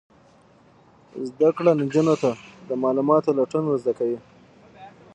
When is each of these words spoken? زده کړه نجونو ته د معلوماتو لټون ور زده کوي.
زده 1.29 1.49
کړه 1.57 1.71
نجونو 1.81 2.15
ته 2.23 2.31
د 2.67 2.71
معلوماتو 2.83 3.35
لټون 3.37 3.63
ور 3.67 3.77
زده 3.83 3.93
کوي. 3.99 4.19